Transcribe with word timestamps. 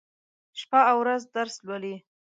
شپه 0.59 0.79
او 0.91 0.97
ورځ 1.03 1.21
درس 1.35 1.55
لولي. 1.67 1.95